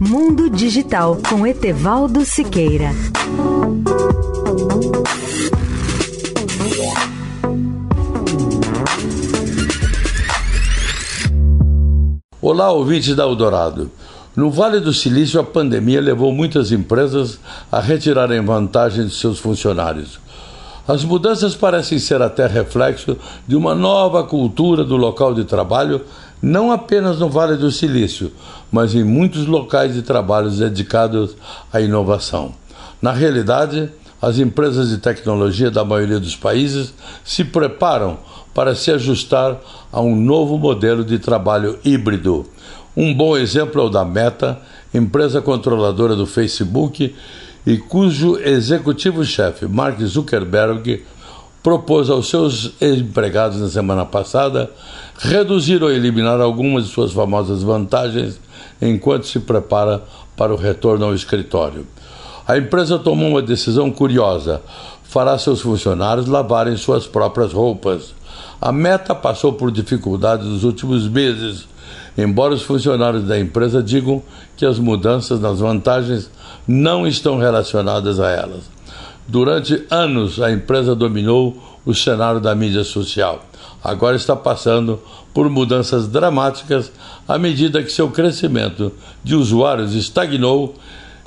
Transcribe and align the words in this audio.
Mundo 0.00 0.48
Digital 0.48 1.18
com 1.28 1.44
Etevaldo 1.44 2.24
Siqueira. 2.24 2.90
Olá, 12.40 12.70
ouvintes 12.70 13.16
da 13.16 13.24
Eldorado. 13.24 13.90
No 14.36 14.52
Vale 14.52 14.78
do 14.78 14.94
Silício, 14.94 15.40
a 15.40 15.44
pandemia 15.44 16.00
levou 16.00 16.32
muitas 16.32 16.70
empresas 16.70 17.40
a 17.72 17.80
retirarem 17.80 18.40
vantagem 18.44 19.04
de 19.04 19.12
seus 19.12 19.40
funcionários. 19.40 20.20
As 20.88 21.04
mudanças 21.04 21.54
parecem 21.54 21.98
ser 21.98 22.22
até 22.22 22.46
reflexo 22.46 23.18
de 23.46 23.54
uma 23.54 23.74
nova 23.74 24.24
cultura 24.24 24.82
do 24.82 24.96
local 24.96 25.34
de 25.34 25.44
trabalho, 25.44 26.00
não 26.40 26.72
apenas 26.72 27.18
no 27.18 27.28
Vale 27.28 27.58
do 27.58 27.70
Silício, 27.70 28.32
mas 28.72 28.94
em 28.94 29.04
muitos 29.04 29.44
locais 29.44 29.92
de 29.92 30.00
trabalho 30.00 30.50
dedicados 30.50 31.36
à 31.70 31.78
inovação. 31.78 32.54
Na 33.02 33.12
realidade, 33.12 33.90
as 34.20 34.38
empresas 34.38 34.88
de 34.88 34.96
tecnologia 34.96 35.70
da 35.70 35.84
maioria 35.84 36.18
dos 36.18 36.34
países 36.34 36.94
se 37.22 37.44
preparam 37.44 38.16
para 38.54 38.74
se 38.74 38.90
ajustar 38.90 39.60
a 39.92 40.00
um 40.00 40.16
novo 40.16 40.56
modelo 40.56 41.04
de 41.04 41.18
trabalho 41.18 41.78
híbrido 41.84 42.46
um 43.00 43.14
bom 43.14 43.36
exemplo 43.36 43.80
é 43.80 43.84
o 43.84 43.88
da 43.88 44.04
Meta, 44.04 44.58
empresa 44.92 45.40
controladora 45.40 46.16
do 46.16 46.26
Facebook 46.26 47.14
e 47.66 47.76
cujo 47.76 48.38
executivo-chefe, 48.38 49.66
Mark 49.66 50.00
Zuckerberg, 50.02 51.02
propôs 51.62 52.08
aos 52.08 52.28
seus 52.28 52.72
empregados 52.80 53.60
na 53.60 53.68
semana 53.68 54.06
passada 54.06 54.70
reduzir 55.18 55.82
ou 55.82 55.90
eliminar 55.90 56.40
algumas 56.40 56.86
de 56.86 56.90
suas 56.90 57.12
famosas 57.12 57.62
vantagens 57.62 58.40
enquanto 58.80 59.26
se 59.26 59.40
prepara 59.40 60.02
para 60.36 60.54
o 60.54 60.56
retorno 60.56 61.04
ao 61.04 61.14
escritório. 61.14 61.86
A 62.48 62.58
empresa 62.58 62.98
tomou 62.98 63.28
uma 63.28 63.42
decisão 63.42 63.90
curiosa: 63.90 64.62
fará 65.04 65.38
seus 65.38 65.60
funcionários 65.60 66.26
lavarem 66.26 66.76
suas 66.76 67.06
próprias 67.06 67.52
roupas. 67.52 68.14
A 68.60 68.72
meta 68.72 69.14
passou 69.14 69.52
por 69.52 69.70
dificuldades 69.70 70.46
nos 70.46 70.64
últimos 70.64 71.06
meses 71.06 71.68
embora 72.18 72.52
os 72.52 72.62
funcionários 72.62 73.22
da 73.22 73.38
empresa 73.38 73.80
digam 73.80 74.20
que 74.56 74.66
as 74.66 74.76
mudanças 74.78 75.40
nas 75.40 75.60
vantagens 75.60 76.28
não 76.66 77.06
estão 77.06 77.38
relacionadas 77.38 78.18
a 78.18 78.28
elas. 78.28 78.64
Durante 79.28 79.84
anos, 79.88 80.40
a 80.40 80.50
empresa 80.50 80.96
dominou 80.96 81.56
o 81.86 81.94
cenário 81.94 82.40
da 82.40 82.54
mídia 82.56 82.82
social. 82.82 83.44
Agora 83.82 84.16
está 84.16 84.34
passando 84.34 85.00
por 85.32 85.48
mudanças 85.48 86.08
dramáticas 86.08 86.90
à 87.26 87.38
medida 87.38 87.82
que 87.82 87.92
seu 87.92 88.10
crescimento 88.10 88.90
de 89.22 89.36
usuários 89.36 89.94
estagnou 89.94 90.74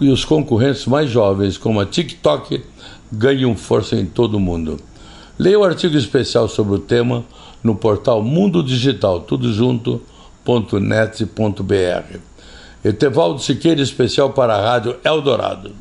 e 0.00 0.10
os 0.10 0.24
concorrentes 0.24 0.86
mais 0.86 1.10
jovens, 1.10 1.58
como 1.58 1.80
a 1.80 1.86
TikTok, 1.86 2.62
ganham 3.12 3.56
força 3.56 3.96
em 3.96 4.06
todo 4.06 4.34
o 4.34 4.40
mundo. 4.40 4.78
Leia 5.38 5.58
o 5.58 5.64
artigo 5.64 5.96
especial 5.96 6.48
sobre 6.48 6.74
o 6.74 6.78
tema 6.78 7.24
no 7.62 7.74
portal 7.74 8.22
Mundo 8.22 8.62
Digital, 8.62 9.20
tudo 9.20 9.52
junto, 9.52 10.00
www.net.br. 10.44 12.18
Etevaldo 12.82 13.40
Siqueira, 13.40 13.80
especial 13.80 14.30
para 14.30 14.54
a 14.56 14.60
Rádio 14.60 14.96
Eldorado. 15.04 15.72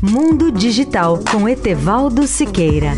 Mundo 0.00 0.52
Digital 0.52 1.18
com 1.30 1.48
Etevaldo 1.48 2.26
Siqueira. 2.26 2.92